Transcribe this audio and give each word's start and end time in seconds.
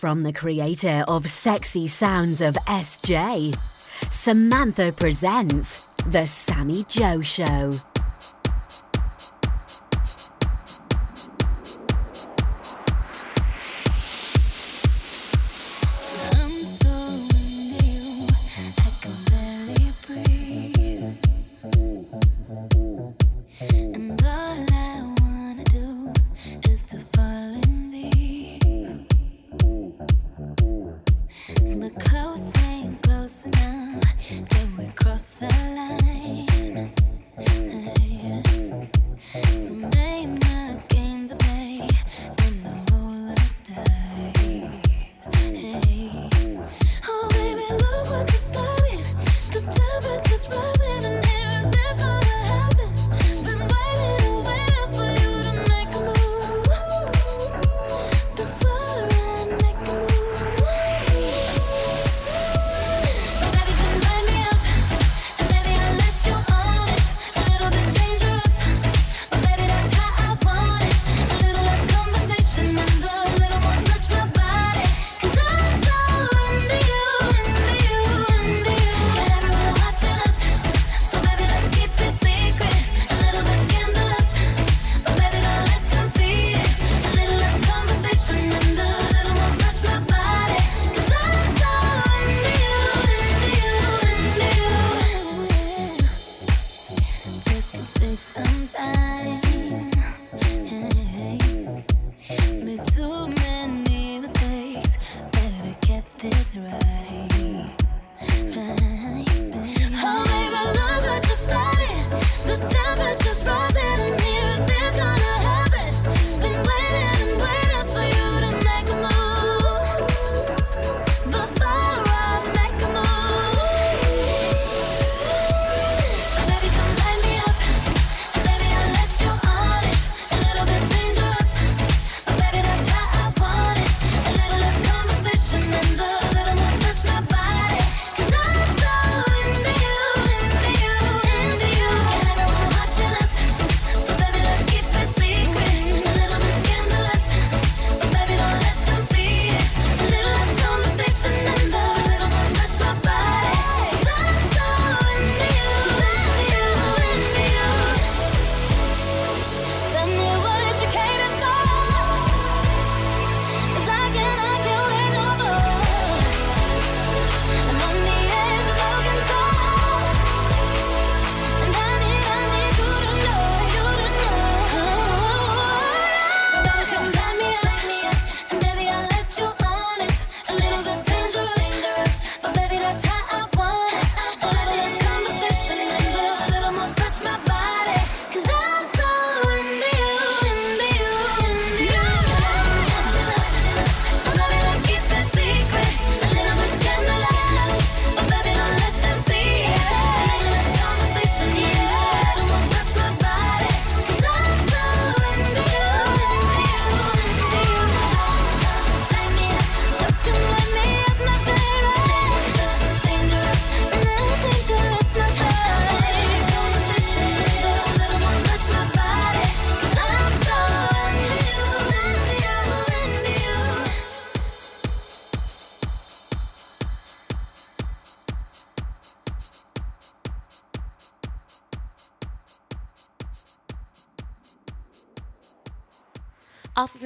From 0.00 0.22
the 0.22 0.32
creator 0.32 1.04
of 1.08 1.28
Sexy 1.28 1.86
Sounds 1.86 2.40
of 2.40 2.54
SJ, 2.54 3.54
Samantha 4.10 4.92
presents 4.92 5.88
The 6.06 6.24
Sammy 6.24 6.86
Joe 6.88 7.20
Show. 7.20 7.89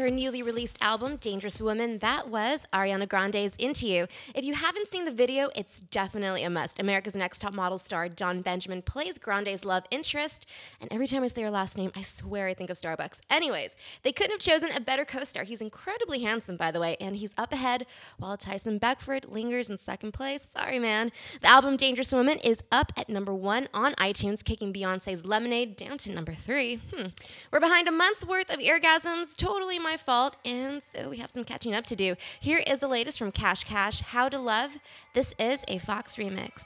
Her 0.04 0.10
newly 0.10 0.42
released 0.64 0.82
album, 0.82 1.16
Dangerous 1.16 1.60
Woman, 1.60 1.98
that 1.98 2.30
was 2.30 2.66
Ariana 2.72 3.06
Grande's 3.06 3.54
Into 3.56 3.86
You. 3.86 4.06
If 4.34 4.46
you 4.46 4.54
haven't 4.54 4.88
seen 4.88 5.04
the 5.04 5.10
video, 5.10 5.50
it's 5.54 5.80
definitely 5.80 6.42
a 6.42 6.48
must. 6.48 6.78
America's 6.78 7.14
Next 7.14 7.40
Top 7.40 7.52
Model 7.52 7.76
star 7.76 8.08
Jon 8.08 8.40
Benjamin 8.40 8.80
plays 8.80 9.18
Grande's 9.18 9.66
love 9.66 9.84
interest, 9.90 10.48
and 10.80 10.90
every 10.90 11.06
time 11.06 11.22
I 11.22 11.26
say 11.26 11.42
her 11.42 11.50
last 11.50 11.76
name, 11.76 11.92
I 11.94 12.00
swear 12.00 12.46
I 12.46 12.54
think 12.54 12.70
of 12.70 12.78
Starbucks. 12.78 13.18
Anyways, 13.28 13.76
they 14.04 14.10
couldn't 14.10 14.30
have 14.30 14.40
chosen 14.40 14.74
a 14.74 14.80
better 14.80 15.04
co 15.04 15.22
star. 15.24 15.44
He's 15.44 15.60
incredibly 15.60 16.22
handsome, 16.22 16.56
by 16.56 16.70
the 16.70 16.80
way, 16.80 16.96
and 16.98 17.14
he's 17.14 17.34
up 17.36 17.52
ahead 17.52 17.84
while 18.16 18.38
Tyson 18.38 18.78
Beckford 18.78 19.26
lingers 19.28 19.68
in 19.68 19.76
second 19.76 20.12
place. 20.12 20.48
Sorry, 20.56 20.78
man. 20.78 21.12
The 21.42 21.48
album 21.48 21.76
Dangerous 21.76 22.10
Woman 22.10 22.38
is 22.38 22.60
up 22.72 22.90
at 22.96 23.10
number 23.10 23.34
one 23.34 23.68
on 23.74 23.92
iTunes, 23.96 24.42
kicking 24.42 24.72
Beyonce's 24.72 25.26
Lemonade 25.26 25.76
down 25.76 25.98
to 25.98 26.10
number 26.10 26.32
three. 26.32 26.76
Hmm. 26.94 27.08
We're 27.52 27.60
behind 27.60 27.86
a 27.86 27.92
month's 27.92 28.24
worth 28.24 28.48
of 28.48 28.60
orgasms, 28.60 29.36
totally 29.36 29.78
my 29.78 29.98
fault, 29.98 30.38
and 30.42 30.53
so 30.92 31.08
we 31.10 31.18
have 31.18 31.30
some 31.30 31.44
catching 31.44 31.74
up 31.74 31.86
to 31.86 31.96
do. 31.96 32.16
Here 32.40 32.62
is 32.66 32.80
the 32.80 32.88
latest 32.88 33.18
from 33.18 33.32
Cash 33.32 33.64
Cash 33.64 34.00
How 34.00 34.28
to 34.28 34.38
Love. 34.38 34.78
This 35.14 35.34
is 35.38 35.64
a 35.68 35.78
Fox 35.78 36.16
remix. 36.16 36.64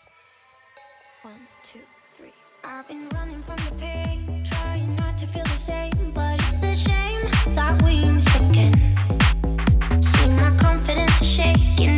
One, 1.22 1.46
two, 1.62 1.80
three. 2.14 2.32
I've 2.64 2.86
been 2.88 3.08
running 3.10 3.42
from 3.42 3.56
the 3.56 3.72
pain, 3.78 4.44
trying 4.44 4.94
not 4.96 5.16
to 5.18 5.26
feel 5.26 5.44
the 5.44 5.56
same, 5.56 5.92
but 6.14 6.40
it's 6.48 6.62
a 6.62 6.74
shame 6.74 7.54
that 7.54 7.80
we. 7.82 7.98
See, 10.00 10.28
my 10.28 10.50
confidence 10.60 11.24
shaking, 11.24 11.97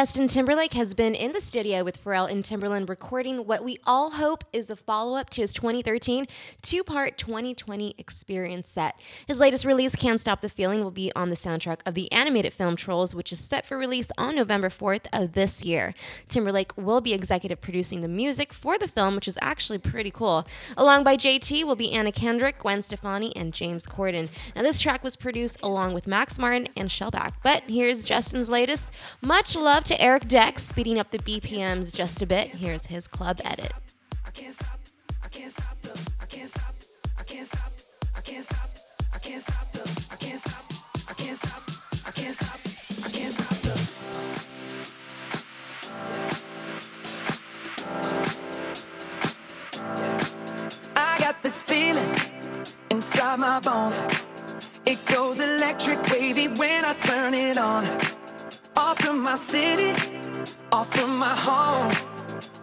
Justin 0.00 0.28
Timberlake 0.28 0.72
has 0.72 0.94
been 0.94 1.14
in 1.14 1.32
the 1.32 1.42
studio 1.42 1.84
with 1.84 2.02
Pharrell 2.02 2.26
and 2.30 2.42
Timbaland 2.42 2.88
recording 2.88 3.44
what 3.46 3.62
we 3.62 3.76
all 3.84 4.12
hope 4.12 4.44
is 4.50 4.70
a 4.70 4.74
follow 4.74 5.14
up 5.14 5.28
to 5.28 5.42
his 5.42 5.52
2013 5.52 6.26
two 6.62 6.82
part 6.82 7.18
2020 7.18 7.96
experience 7.98 8.70
set. 8.70 8.98
His 9.26 9.40
latest 9.40 9.66
release, 9.66 9.94
Can't 9.94 10.18
Stop 10.18 10.40
the 10.40 10.48
Feeling, 10.48 10.82
will 10.82 10.90
be 10.90 11.12
on 11.14 11.28
the 11.28 11.36
soundtrack 11.36 11.80
of 11.84 11.92
the 11.92 12.10
animated 12.12 12.54
film 12.54 12.76
Trolls, 12.76 13.14
which 13.14 13.30
is 13.30 13.40
set 13.40 13.66
for 13.66 13.76
release 13.76 14.10
on 14.16 14.36
November 14.36 14.70
4th 14.70 15.04
of 15.12 15.34
this 15.34 15.66
year. 15.66 15.92
Timberlake 16.30 16.72
will 16.78 17.02
be 17.02 17.12
executive 17.12 17.60
producing 17.60 18.00
the 18.00 18.08
music 18.08 18.54
for 18.54 18.78
the 18.78 18.88
film, 18.88 19.16
which 19.16 19.28
is 19.28 19.38
actually 19.42 19.76
pretty 19.76 20.10
cool. 20.10 20.46
Along 20.78 21.04
by 21.04 21.18
JT 21.18 21.64
will 21.64 21.76
be 21.76 21.92
Anna 21.92 22.10
Kendrick, 22.10 22.60
Gwen 22.60 22.82
Stefani, 22.82 23.36
and 23.36 23.52
James 23.52 23.84
Corden. 23.84 24.30
Now, 24.56 24.62
this 24.62 24.80
track 24.80 25.04
was 25.04 25.16
produced 25.16 25.58
along 25.62 25.92
with 25.92 26.06
Max 26.06 26.38
Martin 26.38 26.68
and 26.74 26.88
Shellback. 26.88 27.34
But 27.42 27.64
here's 27.64 28.02
Justin's 28.02 28.48
latest. 28.48 28.90
Much 29.20 29.54
love 29.54 29.84
to 29.90 30.00
Eric 30.00 30.28
Dex, 30.28 30.62
speeding 30.62 31.00
up 31.00 31.10
the 31.10 31.18
BPMs 31.18 31.92
just 31.92 32.22
a 32.22 32.26
bit. 32.26 32.46
Here's 32.54 32.86
his 32.86 33.08
club 33.08 33.40
edit. 33.44 33.72
I 50.94 51.18
got 51.18 51.42
this 51.42 51.62
feeling 51.64 52.14
inside 52.92 53.40
my 53.40 53.58
bones. 53.58 54.00
It 54.86 55.04
goes 55.06 55.40
electric 55.40 56.00
wavy 56.12 56.46
when 56.46 56.84
I 56.84 56.92
turn 56.92 57.34
it 57.34 57.58
on. 57.58 58.19
Off 58.76 58.98
from 58.98 59.22
my 59.22 59.34
city, 59.34 59.92
off 60.72 60.92
from 60.94 61.18
my 61.18 61.34
home. 61.34 61.90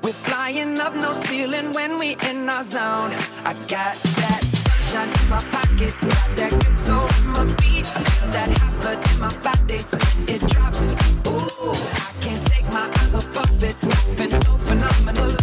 We're 0.01 0.13
flying 0.13 0.79
up 0.79 0.95
no 0.95 1.13
ceiling 1.13 1.73
when 1.73 1.99
we 1.99 2.17
in 2.29 2.49
our 2.49 2.63
zone. 2.63 3.11
I 3.45 3.53
got 3.67 3.95
that 4.19 4.41
sunshine 4.43 5.09
in 5.09 5.29
my 5.29 5.39
pocket, 5.51 5.93
got 6.01 6.35
that 6.37 6.51
good 6.51 6.77
soul 6.77 7.07
in 7.19 7.27
my 7.29 7.45
feet. 7.59 7.85
That 8.31 8.49
hot 8.57 8.81
blood 8.81 9.11
in 9.11 9.19
my 9.19 9.33
body, 9.43 9.79
it 10.31 10.41
drops. 10.47 10.93
Ooh, 11.27 11.71
I 11.71 12.13
can't 12.21 12.43
take 12.47 12.65
my 12.71 12.89
eyes 12.99 13.15
off 13.15 13.37
of 13.37 13.63
it. 13.63 13.75
Moving 13.83 14.31
so 14.31 14.57
phenomenally. 14.57 15.36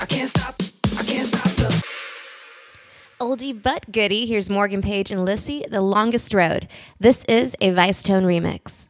I 0.00 0.06
can't 0.06 0.28
stop, 0.28 0.54
I 0.98 1.04
can't 1.04 1.26
stop. 1.26 1.44
Oldie 3.20 3.62
but 3.62 3.90
goodie, 3.92 4.26
here's 4.26 4.50
Morgan 4.50 4.82
Page 4.82 5.10
and 5.10 5.24
Lissie, 5.24 5.64
The 5.70 5.80
Longest 5.80 6.34
Road. 6.34 6.68
This 6.98 7.24
is 7.24 7.54
a 7.60 7.70
Vicetone 7.70 8.24
remix. 8.24 8.88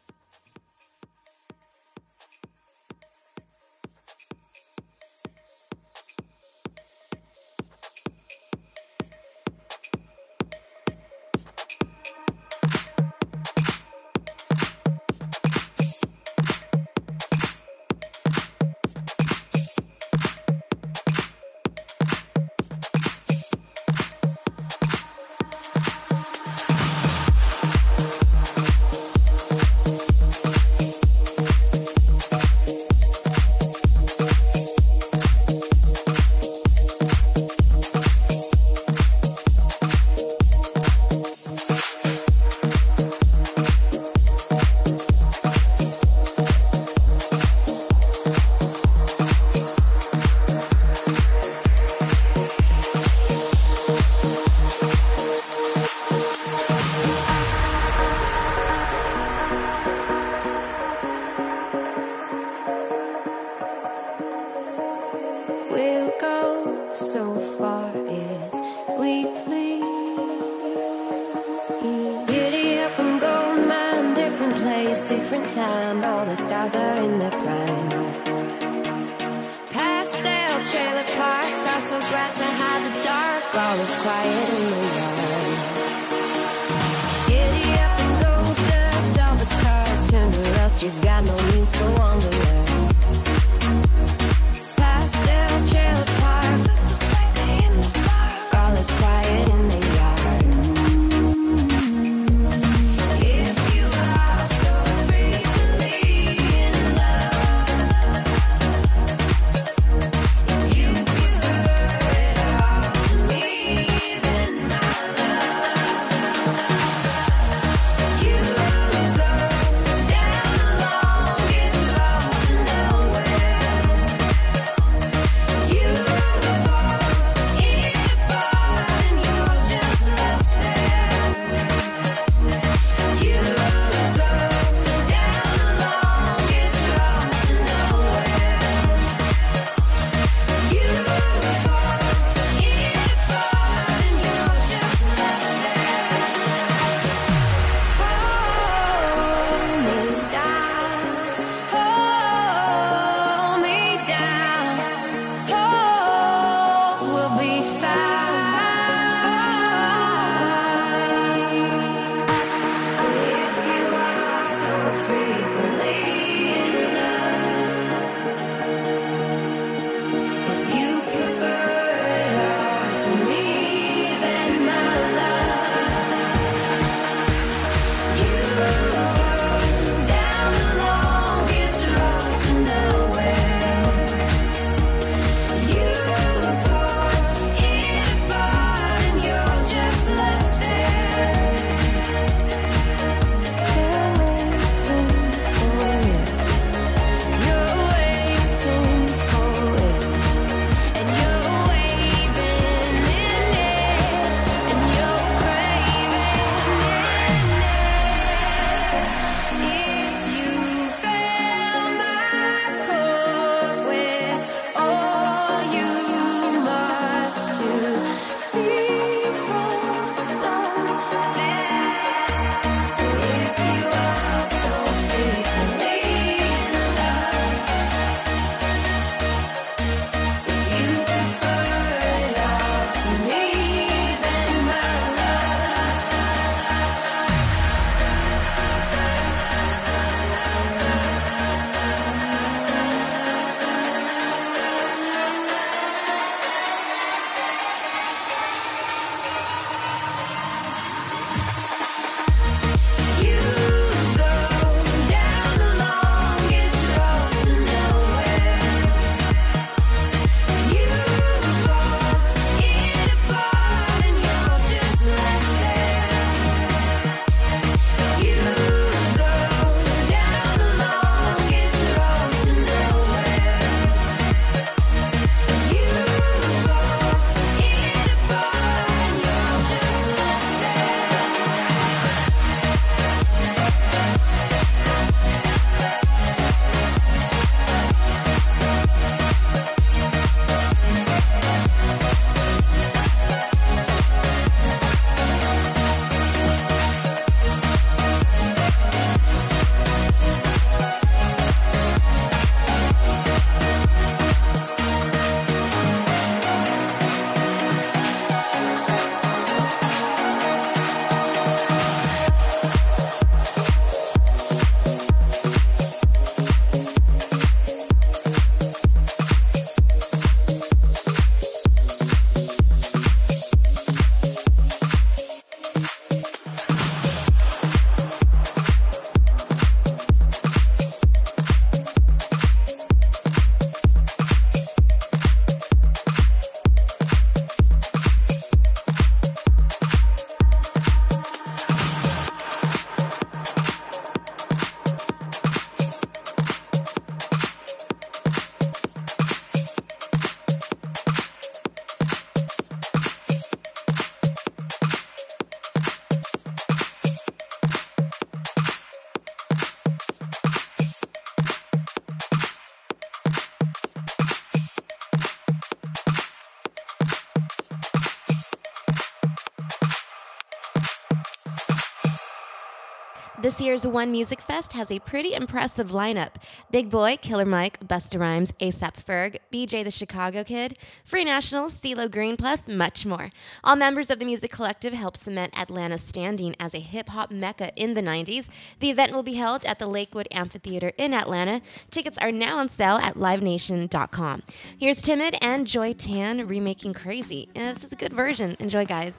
This 373.54 373.66
year's 373.66 373.86
One 373.86 374.10
Music 374.10 374.40
Fest 374.40 374.72
has 374.72 374.90
a 374.90 374.98
pretty 374.98 375.32
impressive 375.32 375.90
lineup. 375.90 376.30
Big 376.72 376.90
Boi, 376.90 377.16
Killer 377.16 377.44
Mike, 377.44 377.78
Busta 377.78 378.18
Rhymes, 378.18 378.50
ASAP 378.60 378.96
Ferg, 378.96 379.36
BJ 379.52 379.84
the 379.84 379.92
Chicago 379.92 380.42
Kid, 380.42 380.76
Free 381.04 381.22
National, 381.22 381.70
CeeLo 381.70 382.10
Green, 382.10 382.36
plus 382.36 382.66
much 382.66 383.06
more. 383.06 383.30
All 383.62 383.76
members 383.76 384.10
of 384.10 384.18
the 384.18 384.24
music 384.24 384.50
collective 384.50 384.92
help 384.92 385.16
cement 385.16 385.56
Atlanta's 385.56 386.02
standing 386.02 386.56
as 386.58 386.74
a 386.74 386.80
hip 386.80 387.10
hop 387.10 387.30
mecca 387.30 387.72
in 387.76 387.94
the 387.94 388.02
90s. 388.02 388.48
The 388.80 388.90
event 388.90 389.12
will 389.12 389.22
be 389.22 389.34
held 389.34 389.64
at 389.64 389.78
the 389.78 389.86
Lakewood 389.86 390.26
Amphitheater 390.32 390.90
in 390.98 391.14
Atlanta. 391.14 391.62
Tickets 391.92 392.18
are 392.18 392.32
now 392.32 392.58
on 392.58 392.68
sale 392.68 392.96
at 392.96 393.14
livenation.com. 393.14 394.42
Here's 394.76 395.00
Timid 395.00 395.36
and 395.40 395.68
Joy 395.68 395.92
Tan 395.92 396.48
remaking 396.48 396.92
Crazy. 396.92 397.48
And 397.54 397.76
this 397.76 397.84
is 397.84 397.92
a 397.92 397.96
good 397.96 398.12
version. 398.12 398.56
Enjoy, 398.58 398.84
guys. 398.84 399.16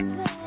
I 0.00 0.38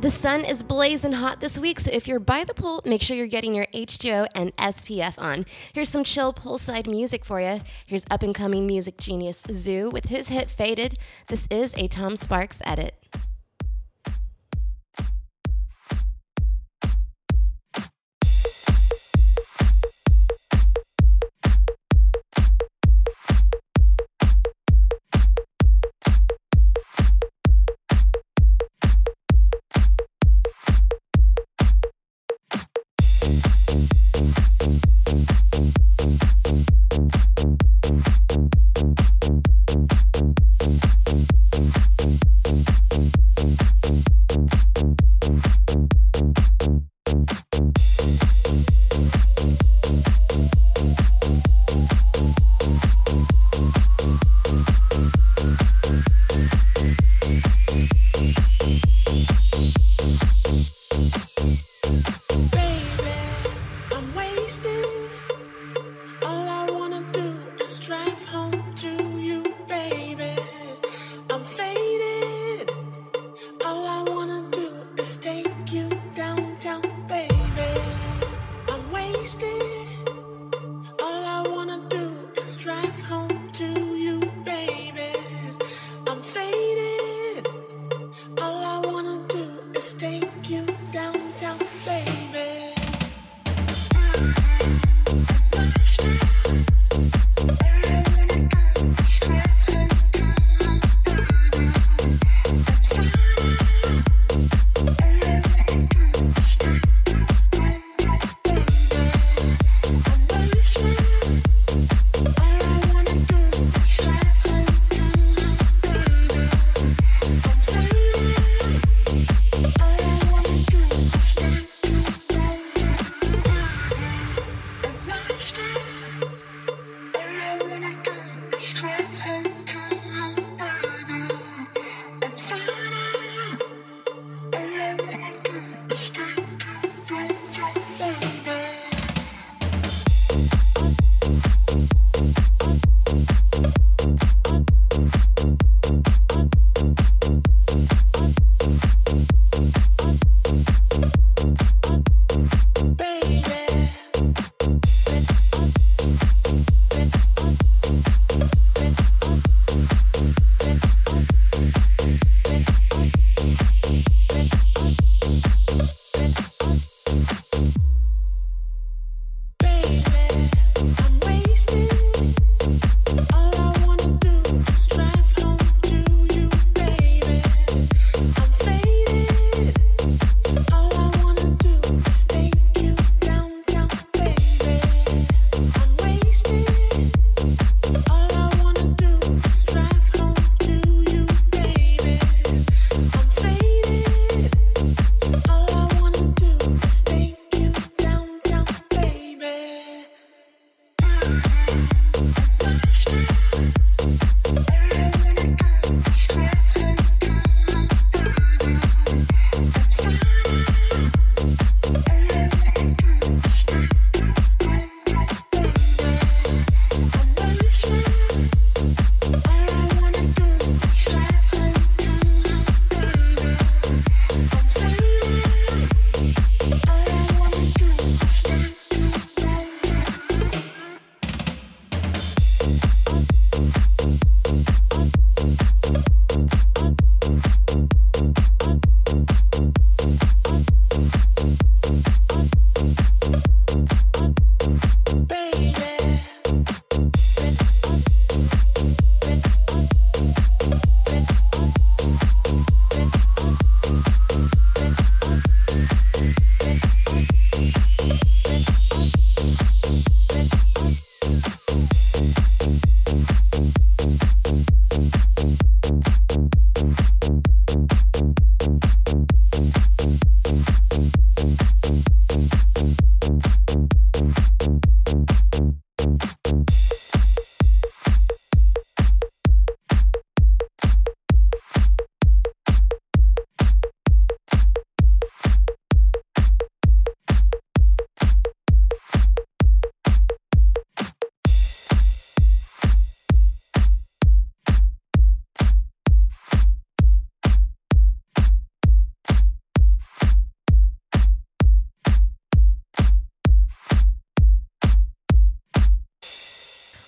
The 0.00 0.10
sun 0.10 0.44
is 0.44 0.62
blazing 0.62 1.12
hot 1.12 1.40
this 1.40 1.58
week, 1.58 1.78
so 1.78 1.90
if 1.92 2.08
you're 2.08 2.18
by 2.18 2.44
the 2.44 2.54
pool, 2.54 2.82
make 2.84 3.02
sure 3.02 3.16
you're 3.16 3.26
getting 3.28 3.54
your 3.54 3.66
H2O 3.66 4.26
and 4.34 4.56
SPF 4.56 5.14
on. 5.16 5.46
Here's 5.72 5.88
some 5.88 6.02
chill 6.02 6.32
poolside 6.32 6.88
music 6.88 7.24
for 7.24 7.40
you. 7.40 7.60
Here's 7.86 8.04
up 8.10 8.22
and 8.22 8.34
coming 8.34 8.66
music 8.66 8.96
genius 8.98 9.42
ZHU 9.46 9.92
with 9.92 10.06
his 10.06 10.28
hit 10.28 10.50
Faded. 10.50 10.98
This 11.28 11.46
is 11.50 11.72
a 11.76 11.86
Tom 11.86 12.16
Sparks 12.16 12.60
edit. 12.64 12.94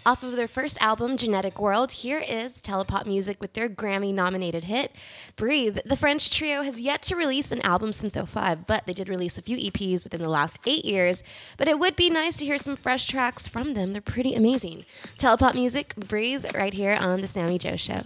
Off 0.07 0.23
of 0.23 0.37
their 0.37 0.47
first 0.47 0.77
album, 0.83 1.17
Genetic 1.17 1.59
World, 1.59 1.90
here 1.90 2.19
is 2.19 2.53
Telepopmusik 2.61 3.40
with 3.40 3.55
their 3.55 3.71
Grammy 3.71 4.12
nominated 4.12 4.64
hit, 4.64 4.95
Breathe. 5.35 5.79
The 5.87 5.97
French 5.97 6.29
trio 6.29 6.61
has 6.61 6.79
yet 6.79 7.01
to 7.05 7.17
release 7.17 7.51
an 7.51 7.62
album 7.62 7.90
since 7.90 8.14
05, 8.14 8.67
but 8.67 8.85
they 8.85 8.93
did 8.93 9.09
release 9.09 9.38
a 9.38 9.43
few 9.43 9.57
EPs 9.57 10.05
within 10.05 10.21
the 10.21 10.29
last 10.29 10.59
eight 10.67 10.85
years. 10.85 11.23
But 11.57 11.69
it 11.69 11.79
would 11.79 11.97
be 11.97 12.11
nice 12.11 12.37
to 12.37 12.45
hear 12.45 12.59
some 12.59 12.77
fresh 12.77 13.07
tracks 13.07 13.47
from 13.47 13.73
them. 13.73 13.93
They're 13.93 14.03
pretty 14.03 14.35
amazing. 14.35 14.85
Telepopmusik, 15.17 15.97
Breathe, 16.07 16.45
right 16.55 16.75
here 16.75 16.99
on 17.01 17.23
The 17.23 17.27
Sammy 17.27 17.57
Joe 17.57 17.77
Show. 17.77 18.03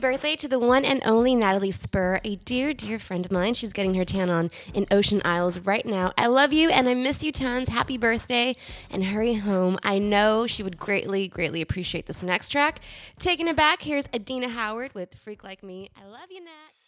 Birthday 0.00 0.34
to 0.36 0.48
the 0.48 0.58
one 0.58 0.84
and 0.84 1.02
only 1.04 1.34
Natalie 1.34 1.70
Spur, 1.70 2.20
a 2.24 2.36
dear, 2.36 2.72
dear 2.72 2.98
friend 2.98 3.24
of 3.24 3.30
mine. 3.30 3.54
She's 3.54 3.72
getting 3.72 3.94
her 3.94 4.04
tan 4.04 4.30
on 4.30 4.50
in 4.72 4.86
Ocean 4.90 5.20
Isles 5.24 5.58
right 5.60 5.84
now. 5.84 6.12
I 6.16 6.26
love 6.26 6.52
you 6.52 6.70
and 6.70 6.88
I 6.88 6.94
miss 6.94 7.22
you 7.22 7.30
tons. 7.30 7.68
Happy 7.68 7.98
birthday 7.98 8.56
and 8.90 9.04
hurry 9.04 9.34
home. 9.34 9.78
I 9.82 9.98
know 9.98 10.46
she 10.46 10.62
would 10.62 10.78
greatly, 10.78 11.28
greatly 11.28 11.60
appreciate 11.60 12.06
this 12.06 12.22
next 12.22 12.48
track. 12.48 12.80
Taking 13.18 13.46
it 13.46 13.56
back, 13.56 13.82
here's 13.82 14.06
Adina 14.14 14.48
Howard 14.48 14.94
with 14.94 15.14
Freak 15.14 15.44
Like 15.44 15.62
Me. 15.62 15.90
I 15.96 16.06
love 16.06 16.30
you, 16.30 16.42
Nat. 16.42 16.79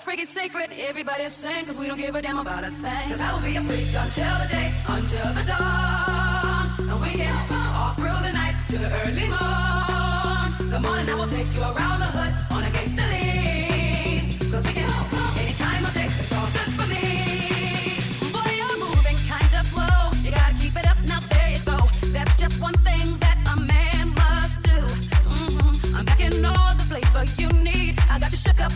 Freaky 0.00 0.24
secret 0.24 0.70
everybody's 0.88 1.32
saying 1.32 1.66
Cause 1.66 1.76
we 1.76 1.86
don't 1.86 1.98
give 1.98 2.14
a 2.14 2.22
damn 2.22 2.38
about 2.38 2.64
a 2.64 2.70
thing. 2.70 3.08
Cause 3.10 3.20
I 3.20 3.32
will 3.32 3.42
be 3.42 3.54
a 3.56 3.62
freak 3.62 3.94
until 3.94 4.34
the 4.42 4.48
day, 4.48 4.72
until 4.88 5.30
the 5.38 5.44
dawn. 5.44 6.90
And 6.90 7.00
we 7.00 7.10
can 7.20 7.36
all 7.78 7.92
through 7.94 8.20
the 8.26 8.32
night 8.32 8.56
to 8.70 8.78
the 8.78 8.90
early 9.02 9.28
morn. 9.28 10.70
Come 10.72 10.86
on 10.86 10.98
and 11.00 11.10
I 11.10 11.14
will 11.14 11.28
take 11.28 11.52
you 11.54 11.62
around 11.62 12.00
the 12.00 12.10
hood 12.16 12.32
on 12.50 12.64
a 12.64 12.70
gangster 12.70 13.06
lean. 13.12 14.38
Cause 14.50 14.64
we 14.66 14.72
can 14.72 14.90
any 15.42 15.54
time 15.54 15.84
of 15.84 15.94
day, 15.94 16.06
it's 16.06 16.32
all 16.32 16.48
good 16.56 16.70
for 16.78 16.86
me. 16.90 17.06
Boy, 18.34 18.50
you're 18.60 18.78
moving 18.82 19.18
kind 19.30 19.52
of 19.60 19.64
slow. 19.70 20.00
You 20.24 20.30
gotta 20.32 20.54
keep 20.58 20.74
it 20.74 20.86
up, 20.90 20.98
now 21.06 21.20
there 21.30 21.50
you 21.54 21.62
go. 21.70 21.78
That's 22.16 22.34
just 22.36 22.60
one 22.60 22.78
thing 22.88 23.06
that 23.20 23.36
a 23.52 23.60
man 23.60 24.08
must 24.20 24.62
do. 24.62 24.80
Mm-hmm. 25.28 25.96
I'm 25.96 26.04
back 26.04 26.20
in 26.20 26.44
all 26.44 26.74
the 26.74 26.86
flavor 26.90 27.24
you 27.38 27.48
need 27.62 27.79
I 28.10 28.18
got 28.18 28.32
you 28.32 28.36
shook 28.38 28.60
up 28.60 28.72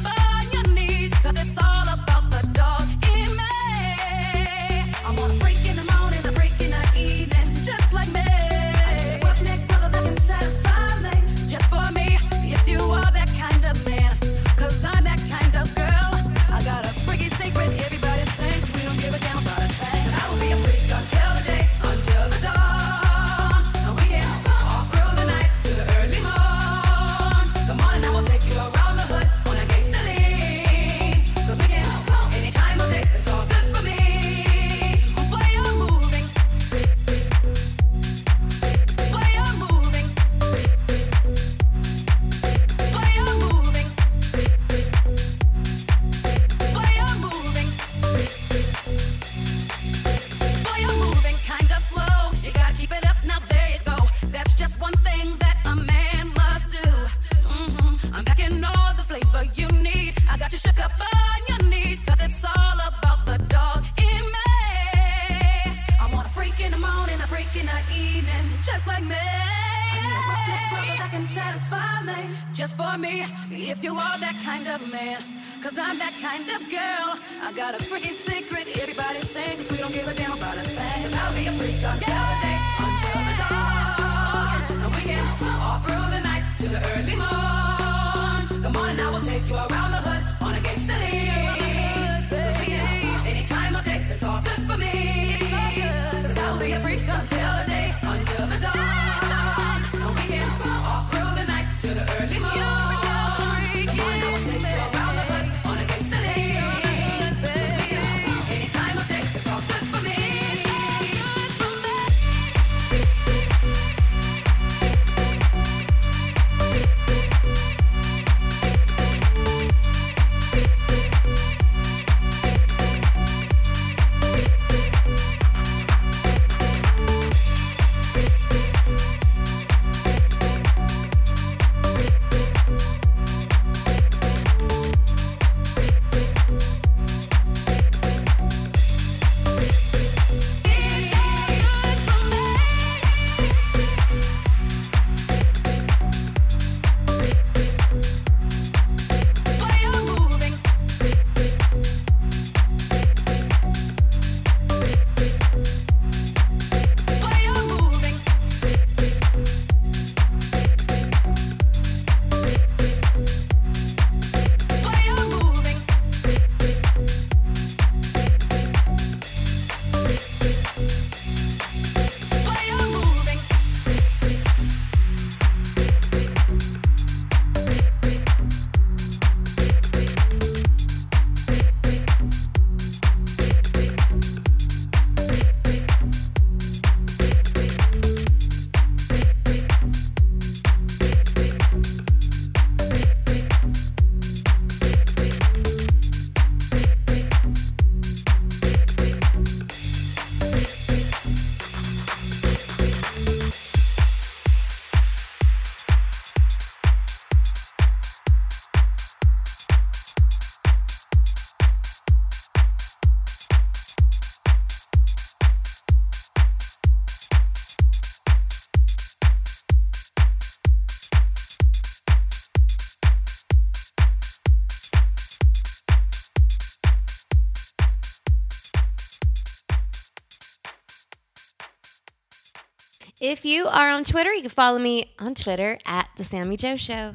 If 233.26 233.46
you 233.46 233.66
are 233.68 233.88
on 233.88 234.04
Twitter, 234.04 234.34
you 234.34 234.42
can 234.42 234.50
follow 234.50 234.78
me 234.78 235.14
on 235.18 235.34
Twitter 235.34 235.78
at 235.86 236.10
The 236.18 236.24
Sammy 236.24 236.58
Joe 236.58 236.76
Show. 236.76 237.14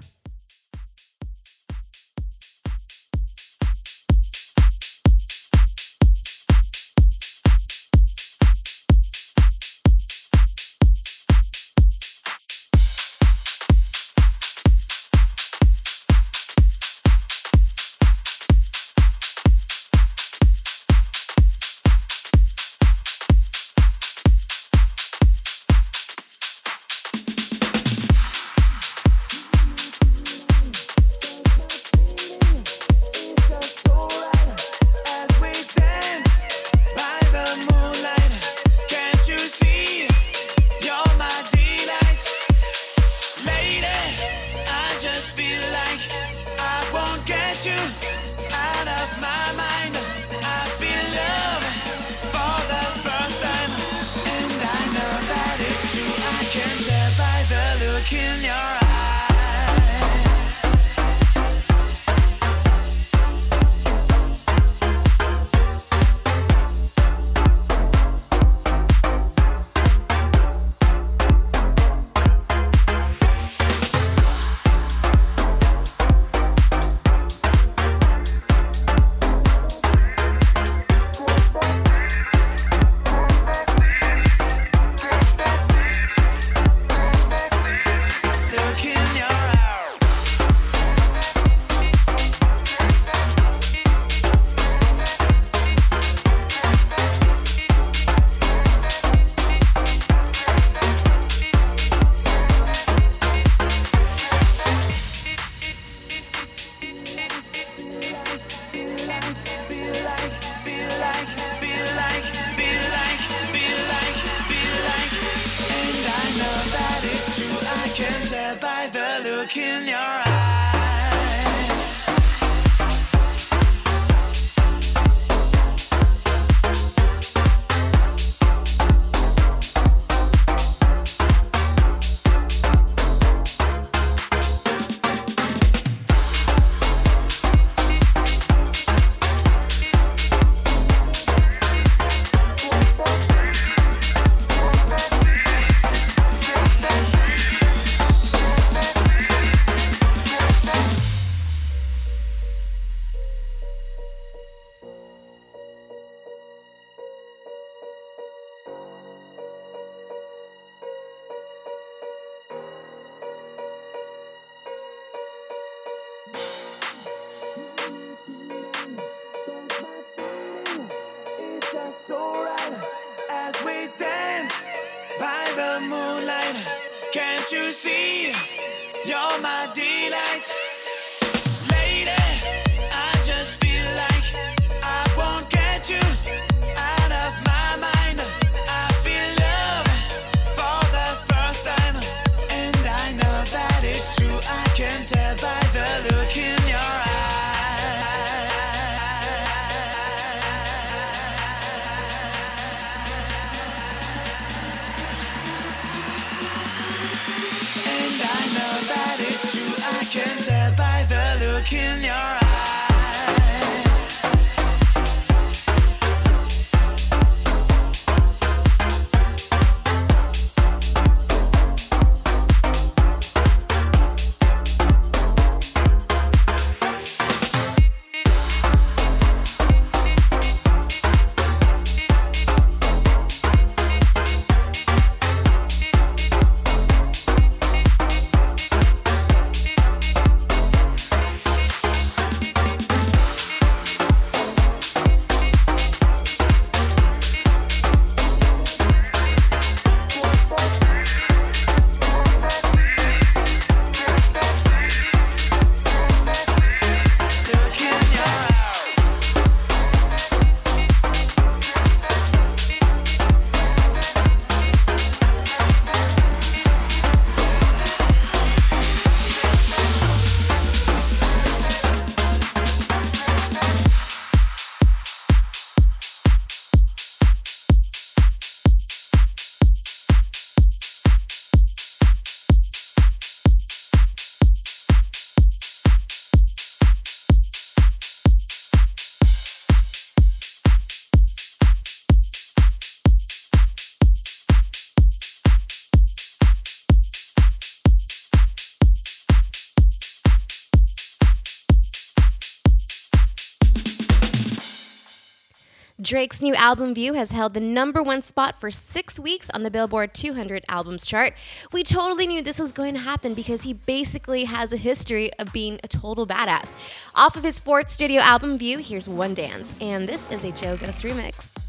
Drake's 306.10 306.42
new 306.42 306.56
album 306.56 306.96
Views 306.96 307.16
has 307.16 307.30
held 307.30 307.54
the 307.54 307.60
number 307.60 308.02
one 308.02 308.24
spot 308.24 308.60
for 308.60 308.72
six 308.72 309.20
weeks 309.20 309.48
on 309.54 309.62
the 309.62 309.70
Billboard 309.70 310.16
200 310.16 310.66
albums 310.68 311.06
chart. 311.06 311.36
We 311.72 311.84
totally 311.84 312.26
knew 312.26 312.42
this 312.42 312.58
was 312.58 312.72
going 312.72 312.96
to 312.96 313.00
happen 313.00 313.36
because 313.36 313.62
he 313.62 313.74
basically 313.74 314.46
has 314.46 314.74
a 314.74 314.78
history 314.78 315.32
of 315.34 315.54
being 315.54 315.80
a 315.84 315.88
total 315.88 316.26
badass. 316.26 316.74
Off 317.14 317.36
of 317.36 317.44
his 317.44 317.60
fourth 317.60 317.92
studio 317.92 318.22
album 318.22 318.58
Views, 318.58 318.90
here's 318.90 319.08
One 319.08 319.36
Dance, 319.36 319.76
and 319.82 320.10
this 320.10 320.32
is 320.32 320.44
a 320.44 320.52
Joe 320.52 320.78
Ghost 320.78 321.04
remix. 321.04 321.69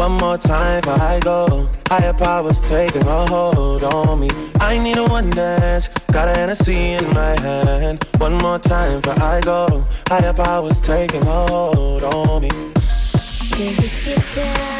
One 0.00 0.12
more 0.12 0.38
time 0.38 0.80
before 0.80 0.98
I 0.98 1.20
go. 1.20 1.68
Higher 1.90 2.14
powers 2.14 2.66
taking 2.66 3.06
a 3.06 3.26
hold 3.26 3.82
on 3.82 4.18
me. 4.18 4.30
I 4.58 4.78
need 4.78 4.96
a 4.96 5.04
one 5.04 5.28
dance. 5.28 5.88
Got 6.10 6.26
a 6.26 6.32
Hennessy 6.40 6.94
in 6.94 7.06
my 7.12 7.38
hand. 7.42 8.02
One 8.16 8.38
more 8.38 8.58
time 8.58 9.02
before 9.02 9.22
I 9.22 9.42
go. 9.42 9.84
Higher 10.08 10.32
powers 10.32 10.80
taking 10.80 11.20
a 11.20 11.46
hold 11.50 12.02
on 12.02 12.40
me. 12.40 12.48
Cause 12.48 14.34
down, 14.34 14.79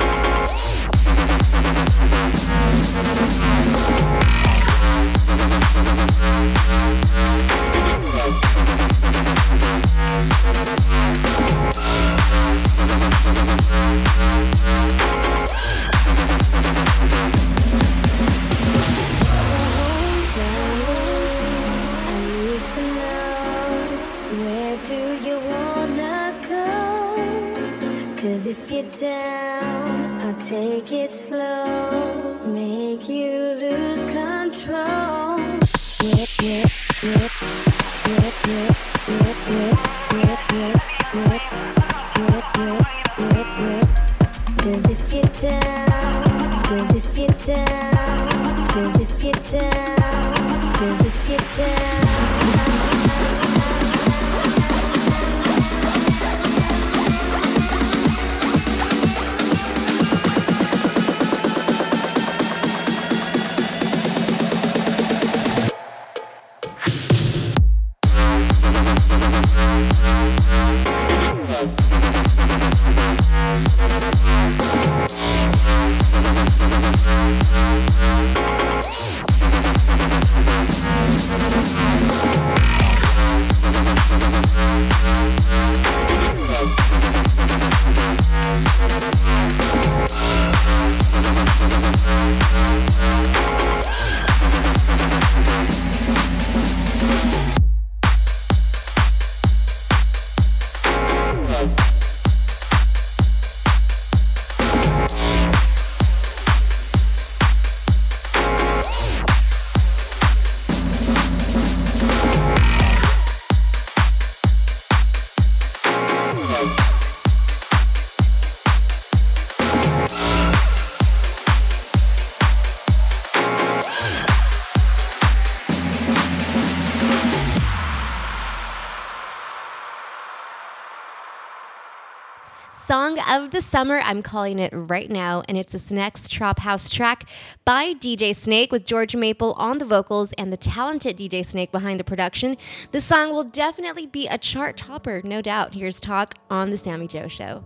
Of 133.29 133.51
the 133.51 133.61
Summer, 133.61 133.99
I'm 133.99 134.21
calling 134.21 134.59
it 134.59 134.71
right 134.73 135.09
now, 135.09 135.43
and 135.47 135.57
it's 135.57 135.73
this 135.73 135.91
next 135.91 136.31
Trop 136.31 136.59
House 136.59 136.89
track 136.89 137.27
by 137.65 137.93
DJ 137.93 138.35
Snake 138.35 138.71
with 138.71 138.85
George 138.85 139.15
Maple 139.15 139.53
on 139.53 139.77
the 139.77 139.85
vocals 139.85 140.31
and 140.33 140.51
the 140.51 140.57
talented 140.57 141.17
DJ 141.17 141.45
Snake 141.45 141.71
behind 141.71 141.99
the 141.99 142.03
production. 142.03 142.57
The 142.91 143.01
song 143.01 143.31
will 143.31 143.43
definitely 143.43 144.05
be 144.05 144.27
a 144.27 144.37
chart 144.37 144.77
topper, 144.77 145.21
no 145.23 145.41
doubt. 145.41 145.73
Here's 145.73 145.99
talk 145.99 146.35
on 146.49 146.69
The 146.69 146.77
Sammy 146.77 147.07
Joe 147.07 147.27
Show. 147.27 147.63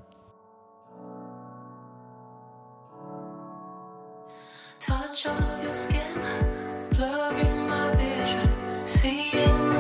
Touch 4.80 5.26
of 5.26 5.64
your 5.64 5.74
skin, 5.74 6.14
blurring 6.96 7.68
my 7.68 7.96
vision, 7.96 8.86
seeing 8.86 9.75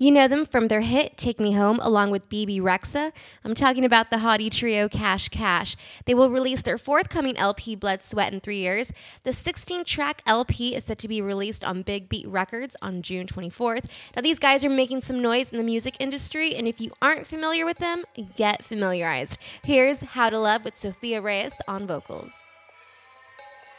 You 0.00 0.10
know 0.12 0.28
them 0.28 0.46
from 0.46 0.68
their 0.68 0.80
hit 0.80 1.18
Take 1.18 1.38
Me 1.38 1.52
Home 1.52 1.78
along 1.82 2.10
with 2.10 2.30
Bebe 2.30 2.58
Rexha. 2.58 3.12
I'm 3.44 3.52
talking 3.52 3.84
about 3.84 4.10
the 4.10 4.16
hottie 4.16 4.50
trio 4.50 4.88
Cash 4.88 5.28
Cash. 5.28 5.76
They 6.06 6.14
will 6.14 6.30
release 6.30 6.62
their 6.62 6.78
forthcoming 6.78 7.36
LP 7.36 7.76
Blood, 7.76 8.02
Sweat 8.02 8.32
in 8.32 8.40
three 8.40 8.60
years. 8.60 8.92
The 9.24 9.34
16 9.34 9.84
track 9.84 10.22
LP 10.26 10.74
is 10.74 10.84
set 10.84 10.96
to 11.00 11.08
be 11.08 11.20
released 11.20 11.62
on 11.62 11.82
Big 11.82 12.08
Beat 12.08 12.26
Records 12.26 12.76
on 12.80 13.02
June 13.02 13.26
24th. 13.26 13.90
Now, 14.16 14.22
these 14.22 14.38
guys 14.38 14.64
are 14.64 14.70
making 14.70 15.02
some 15.02 15.20
noise 15.20 15.52
in 15.52 15.58
the 15.58 15.64
music 15.64 15.96
industry, 16.00 16.54
and 16.54 16.66
if 16.66 16.80
you 16.80 16.92
aren't 17.02 17.26
familiar 17.26 17.66
with 17.66 17.76
them, 17.76 18.04
get 18.36 18.64
familiarized. 18.64 19.36
Here's 19.62 20.00
How 20.00 20.30
to 20.30 20.38
Love 20.38 20.64
with 20.64 20.78
Sofia 20.78 21.20
Reyes 21.20 21.52
on 21.68 21.86
vocals. 21.86 22.32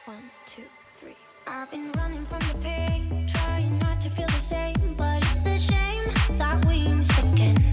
One, 0.05 0.29
two, 0.45 0.65
three. 0.97 1.17
I've 1.47 1.71
been 1.71 1.91
running 1.93 2.25
from 2.25 2.41
the 2.41 2.59
pain, 2.61 3.25
trying 3.27 3.79
not 3.79 3.99
to 4.01 4.09
feel 4.11 4.27
the 4.27 4.33
same, 4.33 4.75
but 4.95 5.23
it's 5.31 5.47
a 5.47 5.57
shame 5.57 5.80
that 6.41 6.65
we 6.65 6.87
again. 7.19 7.70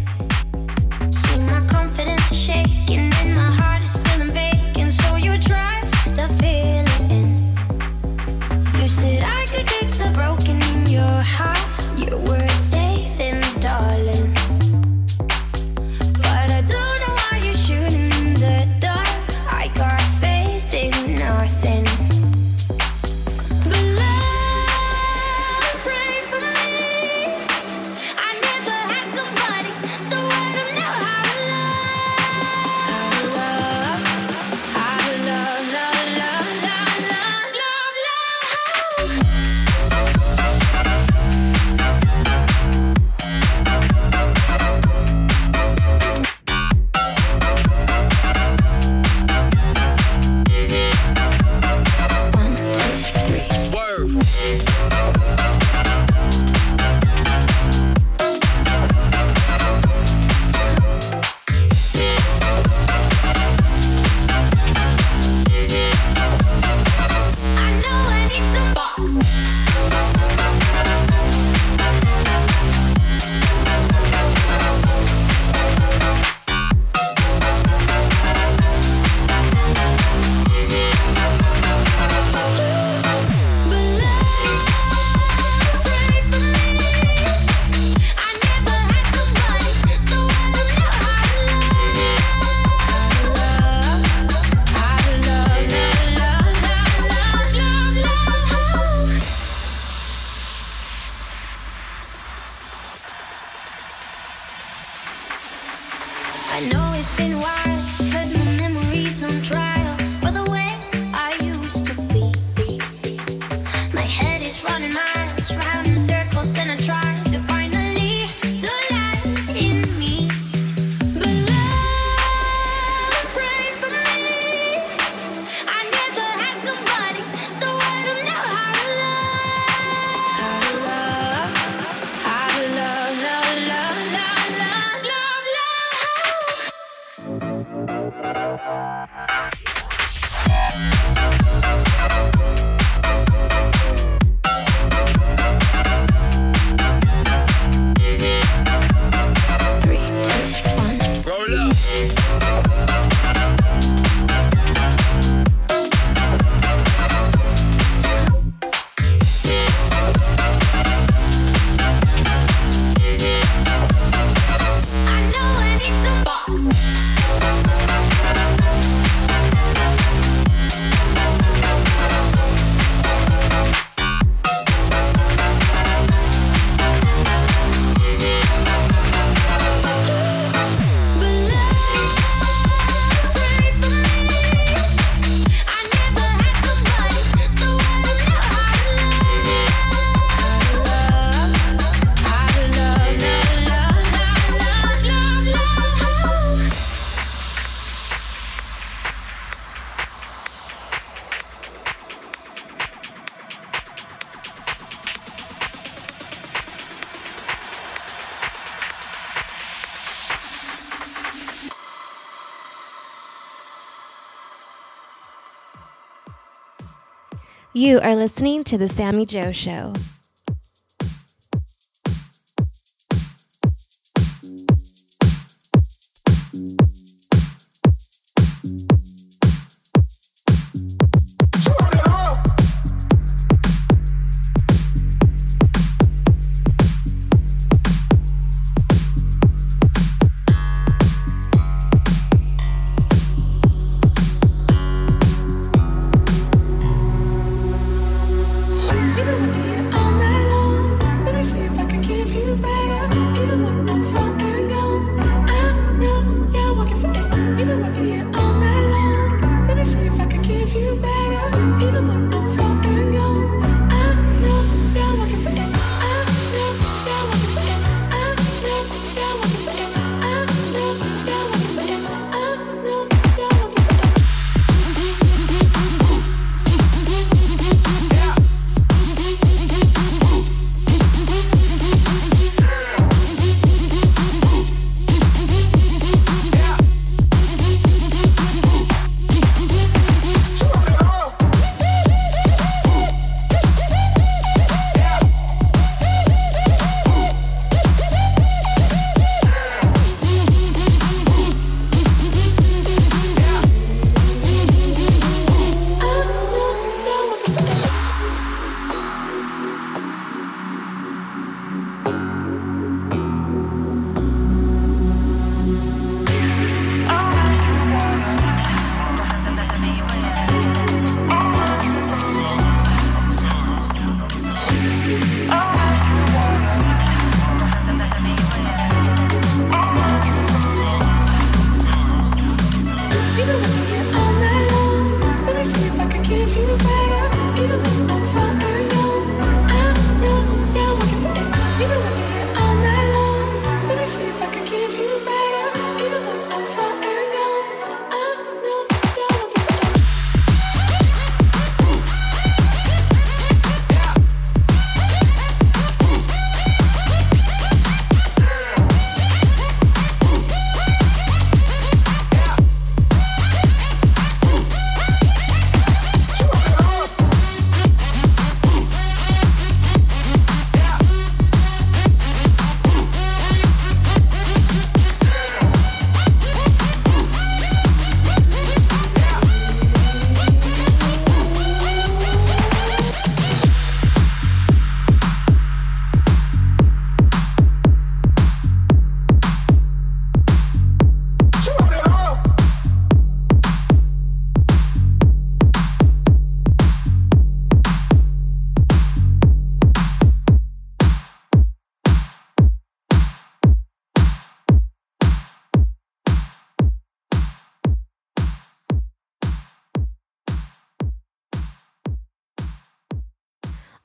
You 217.98 218.04
are 218.04 218.14
listening 218.14 218.62
to 218.62 218.78
The 218.78 218.86
Sammy 218.86 219.26
Joe 219.26 219.50
Show. 219.50 219.92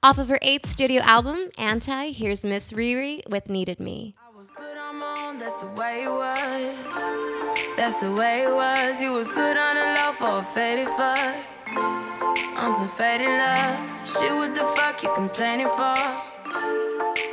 Off 0.04 0.18
of 0.18 0.28
her 0.28 0.40
eighth 0.42 0.70
studio 0.70 1.02
album, 1.04 1.48
Anti, 1.58 2.12
here's 2.12 2.44
Miss 2.44 2.74
Riri 2.74 3.26
with 3.30 3.48
Needed 3.48 3.80
Me. 3.80 4.14
Own, 4.38 5.40
that's 5.40 5.62
the 5.62 5.68
way 5.68 6.04
it 6.04 6.10
was. 6.10 6.76
That's 7.78 8.02
the 8.02 8.12
way 8.12 8.44
it 8.44 8.54
was. 8.54 9.02
You 9.02 9.14
was 9.14 9.30
good 9.30 9.56
on 9.56 9.76
the 9.76 10.02
low 10.02 10.12
for 10.12 10.40
a 10.40 10.44
faded 10.44 10.90
fuck. 10.90 11.18
On 12.58 12.74
some 12.74 12.90
faded 12.90 13.30
love. 13.30 13.80
Shit, 14.06 14.34
what 14.34 14.54
the 14.54 14.66
fuck 14.76 15.02
you 15.04 15.14
complaining 15.16 15.70
for? 15.70 15.96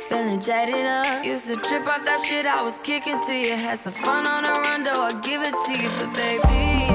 Feeling 0.07 0.39
jaded 0.39 0.85
up. 0.85 1.25
Used 1.25 1.47
to 1.47 1.57
trip 1.57 1.85
off 1.85 2.05
that 2.05 2.23
shit 2.25 2.45
I 2.45 2.61
was 2.61 2.77
kicking 2.77 3.19
to 3.27 3.33
you. 3.33 3.53
Had 3.53 3.79
some 3.79 3.91
fun 3.91 4.25
on 4.25 4.45
a 4.45 4.51
run, 4.61 4.85
though 4.85 5.01
I 5.01 5.11
give 5.19 5.41
it 5.41 5.55
to 5.65 5.71
you, 5.73 5.89
for 5.89 6.07
baby. 6.07 6.90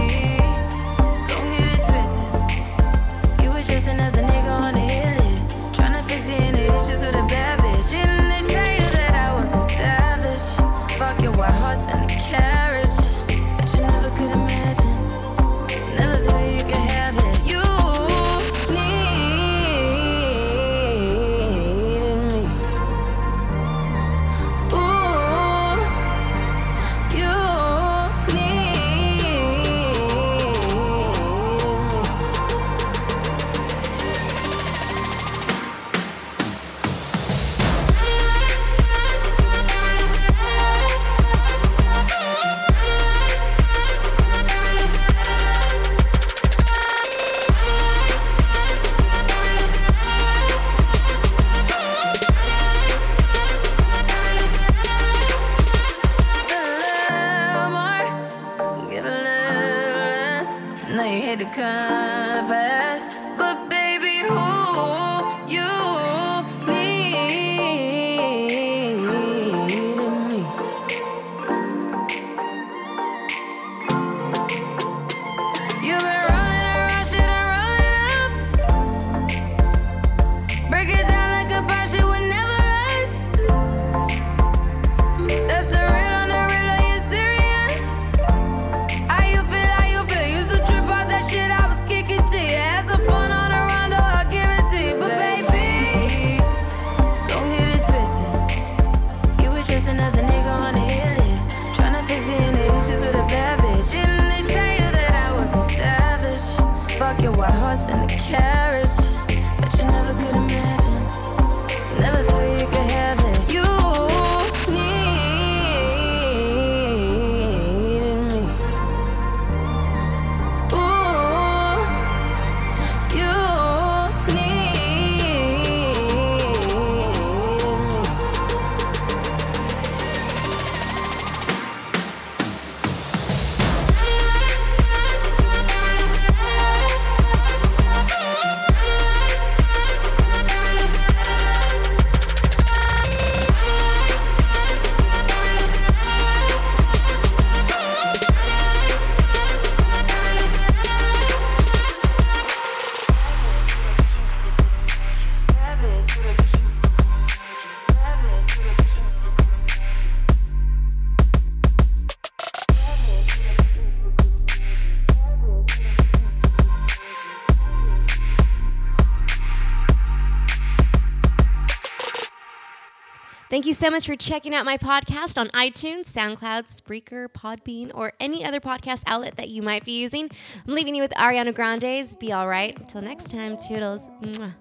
Thank 173.48 173.64
you 173.64 173.74
so 173.74 173.90
much 173.90 174.06
for 174.06 174.16
checking 174.16 174.56
out 174.56 174.64
my 174.64 174.76
podcast 174.76 175.38
on 175.38 175.48
iTunes, 175.50 176.10
SoundCloud, 176.10 176.64
Spreaker, 176.68 177.28
Podbean, 177.28 177.92
or 177.94 178.12
any 178.18 178.44
other 178.44 178.58
podcast 178.58 179.04
outlet 179.06 179.36
that 179.36 179.50
you 179.50 179.62
might 179.62 179.84
be 179.84 180.00
using. 180.00 180.28
I'm 180.66 180.74
leaving 180.74 180.96
you 180.96 181.02
with 181.02 181.12
Ariana 181.12 181.54
Grande's 181.54 182.16
Be 182.16 182.32
Alright. 182.32 182.76
Until 182.80 183.02
next 183.02 183.30
time, 183.30 183.56
toodles. 183.56 184.00
Mwah. 184.22 184.52